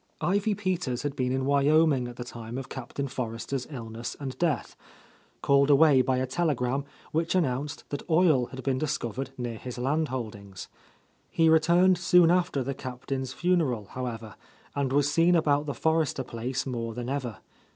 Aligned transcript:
Ivy 0.19 0.55
Peters 0.55 1.03
had 1.03 1.15
been 1.15 1.31
in 1.31 1.43
Vj/yomlng 1.45 2.09
at 2.09 2.15
the 2.15 2.23
time 2.23 2.57
of 2.57 2.69
Captain 2.69 3.07
Forrester's 3.07 3.67
HTness 3.67 4.15
anS 4.19 4.33
3eath,— 4.37 4.73
called 5.43 5.69
away 5.69 6.01
by 6.01 6.17
a 6.17 6.25
telegram 6.25 6.85
which 7.11 7.35
announced 7.35 7.87
that 7.91 8.01
oil 8.09 8.47
had 8.47 8.63
been 8.63 8.79
discovered 8.79 9.29
near 9.37 9.59
his 9.59 9.77
land 9.77 10.07
holdings. 10.07 10.69
He 11.29 11.49
returned 11.49 11.99
soon 11.99 12.31
after 12.31 12.63
the 12.63 12.73
Captain's 12.73 13.31
funeral, 13.31 13.89
how 13.91 14.07
ever, 14.07 14.33
and 14.73 14.91
was 14.91 15.11
seen 15.11 15.35
about 15.35 15.67
the 15.67 15.75
Forrester 15.75 16.23
place 16.23 16.65
more 16.65 16.95
than 16.95 17.07
ever. 17.07 17.37